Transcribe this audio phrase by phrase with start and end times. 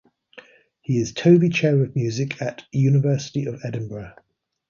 [0.81, 4.15] He is Tovey Chair of Music at University of Edinburgh.